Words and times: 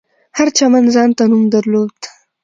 هر 0.37 0.47
چمن 0.57 0.83
ځانته 0.95 1.23
نوم 1.31 1.43
درلود. 1.53 1.99